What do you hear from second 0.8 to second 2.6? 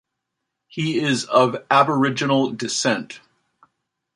is of Aboriginal